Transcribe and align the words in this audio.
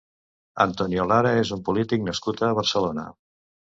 Antonio 0.63 1.03
Lara 1.11 1.33
és 1.41 1.51
un 1.57 1.63
polític 1.67 2.07
nascut 2.07 2.43
a 2.49 2.53
Barcelona. 2.61 3.05